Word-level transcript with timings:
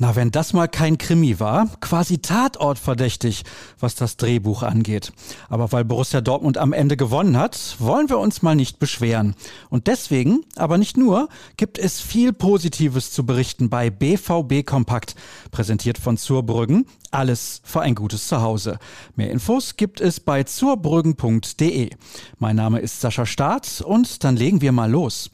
Na, 0.00 0.14
wenn 0.14 0.30
das 0.30 0.52
mal 0.52 0.68
kein 0.68 0.96
Krimi 0.96 1.40
war, 1.40 1.66
quasi 1.80 2.18
tatortverdächtig, 2.18 3.42
was 3.80 3.96
das 3.96 4.16
Drehbuch 4.16 4.62
angeht. 4.62 5.12
Aber 5.48 5.72
weil 5.72 5.84
Borussia 5.84 6.20
Dortmund 6.20 6.56
am 6.56 6.72
Ende 6.72 6.96
gewonnen 6.96 7.36
hat, 7.36 7.74
wollen 7.80 8.08
wir 8.08 8.20
uns 8.20 8.40
mal 8.40 8.54
nicht 8.54 8.78
beschweren. 8.78 9.34
Und 9.70 9.88
deswegen, 9.88 10.44
aber 10.54 10.78
nicht 10.78 10.96
nur, 10.96 11.28
gibt 11.56 11.80
es 11.80 12.00
viel 12.00 12.32
Positives 12.32 13.10
zu 13.10 13.26
berichten 13.26 13.70
bei 13.70 13.90
BVB 13.90 14.64
Kompakt, 14.64 15.16
präsentiert 15.50 15.98
von 15.98 16.16
Zurbrüggen. 16.16 16.86
Alles 17.10 17.60
für 17.64 17.80
ein 17.80 17.96
gutes 17.96 18.28
Zuhause. 18.28 18.78
Mehr 19.16 19.32
Infos 19.32 19.74
gibt 19.74 20.00
es 20.00 20.20
bei 20.20 20.44
zurbrüggen.de. 20.44 21.90
Mein 22.38 22.54
Name 22.54 22.78
ist 22.78 23.00
Sascha 23.00 23.26
Staat 23.26 23.80
und 23.80 24.22
dann 24.22 24.36
legen 24.36 24.60
wir 24.60 24.70
mal 24.70 24.88
los. 24.88 25.28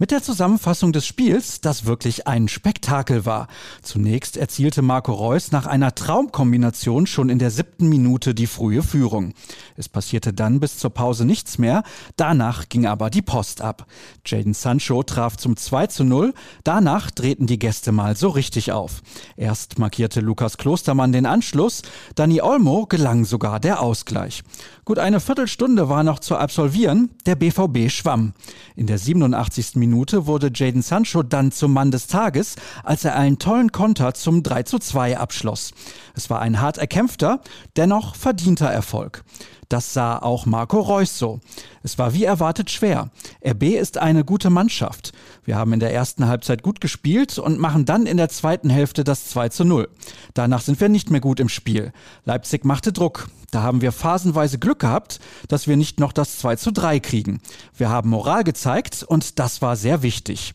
Mit 0.00 0.12
der 0.12 0.22
Zusammenfassung 0.22 0.92
des 0.92 1.06
Spiels, 1.06 1.60
das 1.60 1.84
wirklich 1.84 2.28
ein 2.28 2.46
Spektakel 2.46 3.26
war. 3.26 3.48
Zunächst 3.82 4.36
erzielte 4.36 4.80
Marco 4.80 5.12
Reus 5.12 5.50
nach 5.50 5.66
einer 5.66 5.92
Traumkombination 5.92 7.08
schon 7.08 7.28
in 7.28 7.40
der 7.40 7.50
siebten 7.50 7.88
Minute 7.88 8.32
die 8.32 8.46
frühe 8.46 8.84
Führung. 8.84 9.34
Es 9.76 9.88
passierte 9.88 10.32
dann 10.32 10.60
bis 10.60 10.78
zur 10.78 10.90
Pause 10.90 11.24
nichts 11.24 11.58
mehr, 11.58 11.82
danach 12.14 12.68
ging 12.68 12.86
aber 12.86 13.10
die 13.10 13.22
Post 13.22 13.60
ab. 13.60 13.86
Jaden 14.24 14.54
Sancho 14.54 15.02
traf 15.02 15.36
zum 15.36 15.56
2 15.56 15.88
zu 15.88 16.04
0, 16.04 16.32
danach 16.62 17.10
drehten 17.10 17.48
die 17.48 17.58
Gäste 17.58 17.90
mal 17.90 18.16
so 18.16 18.28
richtig 18.28 18.70
auf. 18.70 19.02
Erst 19.36 19.80
markierte 19.80 20.20
Lukas 20.20 20.58
Klostermann 20.58 21.10
den 21.10 21.26
Anschluss, 21.26 21.82
Dani 22.14 22.40
Olmo 22.40 22.86
gelang 22.86 23.24
sogar 23.24 23.58
der 23.58 23.80
Ausgleich. 23.80 24.44
Gut 24.84 25.00
eine 25.00 25.18
Viertelstunde 25.18 25.88
war 25.88 26.04
noch 26.04 26.20
zu 26.20 26.36
absolvieren, 26.36 27.10
der 27.26 27.34
BVB 27.34 27.90
schwamm. 27.90 28.32
In 28.76 28.86
der 28.86 28.98
87. 28.98 29.74
Minute 29.74 29.87
Minute 29.88 30.26
wurde 30.26 30.50
Jaden 30.54 30.82
Sancho 30.82 31.22
dann 31.22 31.50
zum 31.50 31.72
Mann 31.72 31.90
des 31.90 32.06
Tages, 32.06 32.56
als 32.84 33.04
er 33.04 33.16
einen 33.16 33.38
tollen 33.38 33.72
Konter 33.72 34.12
zum 34.14 34.42
3 34.42 34.64
zu 34.64 34.78
2 34.78 35.18
abschloss. 35.18 35.72
Es 36.14 36.28
war 36.28 36.40
ein 36.40 36.60
hart 36.60 36.78
erkämpfter, 36.78 37.40
dennoch 37.76 38.14
verdienter 38.14 38.68
Erfolg. 38.68 39.24
Das 39.68 39.92
sah 39.92 40.18
auch 40.18 40.46
Marco 40.46 40.80
Reus 40.80 41.18
so. 41.18 41.40
Es 41.82 41.98
war 41.98 42.14
wie 42.14 42.24
erwartet 42.24 42.70
schwer. 42.70 43.10
RB 43.46 43.64
ist 43.64 43.98
eine 43.98 44.24
gute 44.24 44.48
Mannschaft. 44.48 45.12
Wir 45.44 45.56
haben 45.56 45.74
in 45.74 45.80
der 45.80 45.92
ersten 45.92 46.26
Halbzeit 46.26 46.62
gut 46.62 46.80
gespielt 46.80 47.38
und 47.38 47.58
machen 47.58 47.84
dann 47.84 48.06
in 48.06 48.16
der 48.16 48.30
zweiten 48.30 48.70
Hälfte 48.70 49.04
das 49.04 49.28
2 49.28 49.50
zu 49.50 49.64
0. 49.64 49.88
Danach 50.32 50.62
sind 50.62 50.80
wir 50.80 50.88
nicht 50.88 51.10
mehr 51.10 51.20
gut 51.20 51.38
im 51.38 51.48
Spiel. 51.50 51.92
Leipzig 52.24 52.64
machte 52.64 52.92
Druck. 52.92 53.28
Da 53.50 53.62
haben 53.62 53.80
wir 53.80 53.92
phasenweise 53.92 54.58
Glück 54.58 54.80
gehabt, 54.80 55.20
dass 55.48 55.66
wir 55.66 55.76
nicht 55.76 56.00
noch 56.00 56.12
das 56.12 56.38
2 56.38 56.56
zu 56.56 56.70
3 56.70 57.00
kriegen. 57.00 57.40
Wir 57.76 57.88
haben 57.88 58.10
Moral 58.10 58.44
gezeigt 58.44 59.02
und 59.02 59.38
das 59.38 59.62
war 59.62 59.76
sehr 59.76 60.02
wichtig. 60.02 60.52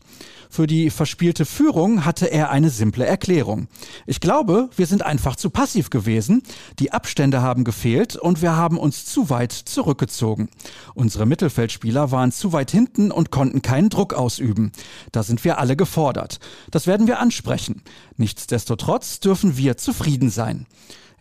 Für 0.48 0.68
die 0.68 0.90
verspielte 0.90 1.46
Führung 1.46 2.04
hatte 2.04 2.26
er 2.26 2.50
eine 2.50 2.70
simple 2.70 3.04
Erklärung. 3.04 3.66
Ich 4.06 4.20
glaube, 4.20 4.70
wir 4.76 4.86
sind 4.86 5.02
einfach 5.02 5.34
zu 5.34 5.50
passiv 5.50 5.90
gewesen, 5.90 6.44
die 6.78 6.92
Abstände 6.92 7.42
haben 7.42 7.64
gefehlt 7.64 8.14
und 8.14 8.40
wir 8.40 8.54
haben 8.54 8.78
uns 8.78 9.04
zu 9.04 9.30
weit 9.30 9.50
zurückgezogen. 9.50 10.48
Unsere 10.94 11.26
Mittelfeldspieler 11.26 12.12
waren 12.12 12.30
zu 12.30 12.52
weit 12.52 12.70
hinten 12.70 13.10
und 13.10 13.32
konnten 13.32 13.62
keinen 13.62 13.88
Druck 13.88 14.14
ausüben. 14.14 14.70
Da 15.10 15.24
sind 15.24 15.42
wir 15.42 15.58
alle 15.58 15.74
gefordert. 15.74 16.38
Das 16.70 16.86
werden 16.86 17.08
wir 17.08 17.18
ansprechen. 17.18 17.82
Nichtsdestotrotz 18.16 19.18
dürfen 19.18 19.56
wir 19.56 19.76
zufrieden 19.76 20.30
sein. 20.30 20.68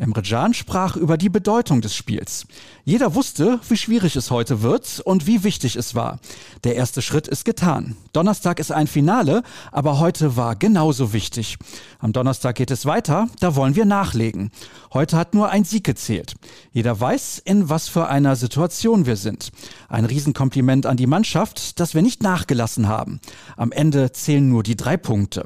Emre 0.04 0.22
Can 0.22 0.54
sprach 0.54 0.98
über 0.98 1.18
die 1.18 1.30
Bedeutung 1.30 1.80
des 1.80 1.96
Spiels. 1.96 2.46
Jeder 2.84 3.16
wusste, 3.16 3.62
wie 3.70 3.78
schwierig 3.78 4.18
es 4.18 4.32
heute 4.32 4.62
wird 4.62 5.00
und 5.06 5.28
wie 5.28 5.46
wichtig 5.46 5.78
es 5.78 5.96
war. 5.96 6.20
Der 6.66 6.76
erste 6.76 7.02
Schritt 7.02 7.30
ist 7.30 7.46
getan. 7.46 7.96
Donnerstag 8.12 8.60
ist 8.60 8.74
ein 8.74 8.88
Finale, 8.88 9.44
aber 9.72 10.00
heute 10.00 10.36
war 10.36 10.58
genauso 10.58 11.14
wichtig. 11.14 11.58
Am 12.00 12.12
Donnerstag 12.12 12.56
geht 12.56 12.70
es 12.70 12.86
weiter, 12.86 13.30
da 13.40 13.56
wollen 13.56 13.76
wir 13.76 13.86
nachlegen. 13.86 14.52
Heute 14.92 15.16
hat 15.16 15.34
nur 15.34 15.50
ein 15.50 15.64
Sieg 15.64 15.86
gezählt. 15.86 16.34
Jeder 16.74 17.00
weiß, 17.00 17.42
in 17.46 17.70
was 17.70 17.88
für 17.88 18.08
einer 18.08 18.36
Situation 18.36 19.06
wir 19.06 19.16
sind. 19.16 19.52
Ein 19.88 20.04
Riesenkompliment 20.04 20.86
an 20.86 20.98
die 20.98 21.08
Mannschaft, 21.08 21.80
dass 21.80 21.94
wir 21.94 22.02
nicht 22.02 22.22
nachgelassen 22.22 22.90
haben. 22.90 23.22
Am 23.56 23.72
Ende 23.72 24.12
zählen 24.12 24.50
nur 24.50 24.64
die 24.64 24.76
drei 24.76 24.98
Punkte. 24.98 25.46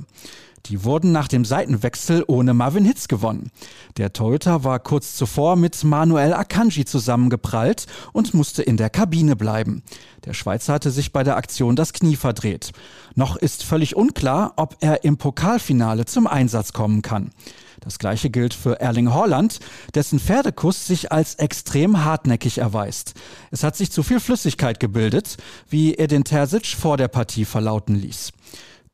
Die 0.69 0.83
wurden 0.83 1.13
nach 1.13 1.29
dem 1.29 1.45
Seitenwechsel 1.45 2.25
ohne 2.27 2.53
Marvin 2.53 2.83
Hitz 2.83 3.07
gewonnen. 3.07 3.51
Der 3.95 4.11
Torhüter 4.11 4.65
war 4.65 4.79
kurz 4.79 5.15
zuvor 5.15 5.55
mit 5.55 5.81
Manuel 5.85 6.33
Akanji 6.33 6.83
zusammengeprallt 6.83 7.85
und 8.11 8.33
musste 8.33 8.63
in 8.63 8.75
der 8.75 8.89
Kabine 8.89 9.37
bleiben. 9.37 9.83
Der 10.25 10.33
Schweizer 10.33 10.73
hatte 10.73 10.91
sich 10.91 11.13
bei 11.13 11.23
der 11.23 11.37
Aktion 11.37 11.77
das 11.77 11.93
Knie 11.93 12.17
verdreht. 12.17 12.71
Noch 13.15 13.37
ist 13.37 13.63
völlig 13.63 13.95
unklar, 13.95 14.53
ob 14.57 14.75
er 14.81 15.05
im 15.05 15.17
Pokalfinale 15.17 16.05
zum 16.05 16.27
Einsatz 16.27 16.73
kommen 16.73 17.01
kann. 17.01 17.31
Das 17.79 17.99
gleiche 17.99 18.29
gilt 18.29 18.53
für 18.53 18.81
Erling 18.81 19.13
Haaland, 19.13 19.59
dessen 19.95 20.19
Pferdekuss 20.19 20.85
sich 20.85 21.13
als 21.13 21.35
extrem 21.35 22.03
hartnäckig 22.03 22.57
erweist. 22.57 23.13
Es 23.51 23.63
hat 23.63 23.77
sich 23.77 23.91
zu 23.91 24.03
viel 24.03 24.19
Flüssigkeit 24.19 24.81
gebildet, 24.81 25.37
wie 25.69 25.93
er 25.93 26.07
den 26.07 26.25
Terzic 26.25 26.65
vor 26.65 26.97
der 26.97 27.07
Partie 27.07 27.45
verlauten 27.45 27.95
ließ. 27.95 28.33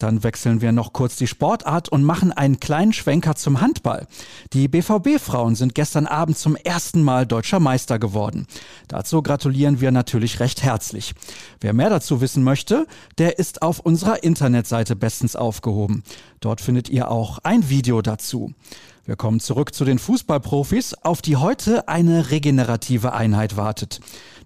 Dann 0.03 0.21
wechseln 0.21 0.59
wir 0.59 0.73
noch 0.73 0.91
kurz 0.91 1.15
die 1.15 1.27
Sportart 1.27 1.87
und 1.87 2.03
machen 2.03 2.33
einen 2.33 2.59
kleinen 2.59 2.91
Schwenker 2.91 3.35
zum 3.35 3.61
Handball. 3.61 4.05
Die 4.51 4.67
BVB-Frauen 4.67 5.55
sind 5.55 5.75
gestern 5.75 6.07
Abend 6.07 6.37
zum 6.37 6.57
ersten 6.57 7.03
Mal 7.03 7.25
deutscher 7.25 7.61
Meister 7.61 7.99
geworden. 7.99 8.45
Dazu 8.89 9.21
gratulieren 9.21 9.79
wir 9.79 9.91
natürlich 9.91 10.41
recht 10.41 10.61
herzlich. 10.61 11.13
Wer 11.61 11.71
mehr 11.71 11.89
dazu 11.89 12.19
wissen 12.19 12.43
möchte, 12.43 12.85
der 13.17 13.39
ist 13.39 13.61
auf 13.61 13.79
unserer 13.79 14.25
Internetseite 14.25 14.97
bestens 14.97 15.37
aufgehoben. 15.37 16.03
Dort 16.41 16.59
findet 16.59 16.89
ihr 16.89 17.09
auch 17.09 17.39
ein 17.43 17.69
Video 17.69 18.01
dazu. 18.01 18.53
Wir 19.05 19.17
kommen 19.17 19.41
zurück 19.41 19.73
zu 19.73 19.83
den 19.83 19.99
Fußballprofis, 19.99 20.93
auf 20.93 21.21
die 21.21 21.35
heute 21.35 21.89
eine 21.89 22.31
regenerative 22.31 23.11
Einheit 23.11 23.57
wartet. 23.57 23.99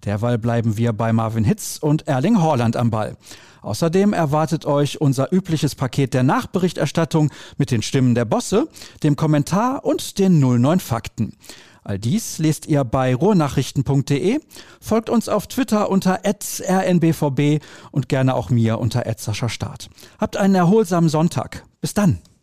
Derweil 0.03 0.39
bleiben 0.39 0.77
wir 0.77 0.93
bei 0.93 1.13
Marvin 1.13 1.43
Hitz 1.43 1.77
und 1.79 2.07
Erling 2.07 2.41
Haaland 2.41 2.75
am 2.75 2.89
Ball. 2.89 3.17
Außerdem 3.61 4.13
erwartet 4.13 4.65
euch 4.65 4.99
unser 4.99 5.31
übliches 5.31 5.75
Paket 5.75 6.15
der 6.15 6.23
Nachberichterstattung 6.23 7.29
mit 7.57 7.69
den 7.69 7.83
Stimmen 7.83 8.15
der 8.15 8.25
Bosse, 8.25 8.67
dem 9.03 9.15
Kommentar 9.15 9.85
und 9.85 10.17
den 10.17 10.39
09 10.39 10.79
Fakten. 10.79 11.33
All 11.83 11.99
dies 11.99 12.39
lest 12.39 12.65
ihr 12.65 12.83
bei 12.83 13.13
ruhrnachrichten.de, 13.13 14.39
folgt 14.81 15.09
uns 15.09 15.29
auf 15.29 15.47
Twitter 15.47 15.89
unter 15.89 16.21
rnbvb 16.25 17.59
und 17.91 18.09
gerne 18.09 18.33
auch 18.33 18.49
mir 18.49 18.79
unter 18.79 19.03
Start. 19.49 19.89
Habt 20.19 20.35
einen 20.35 20.55
erholsamen 20.55 21.09
Sonntag. 21.09 21.63
Bis 21.79 21.93
dann. 21.93 22.19